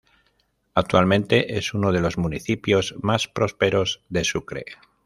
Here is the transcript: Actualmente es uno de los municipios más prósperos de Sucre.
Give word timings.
Actualmente 0.73 1.59
es 1.59 1.75
uno 1.75 1.91
de 1.91 2.01
los 2.01 2.17
municipios 2.17 2.95
más 3.03 3.27
prósperos 3.27 4.01
de 4.09 4.23
Sucre. 4.23 4.65